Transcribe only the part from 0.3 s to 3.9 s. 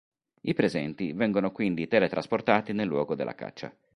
I presenti vengono quindi teletrasportati nel luogo della caccia.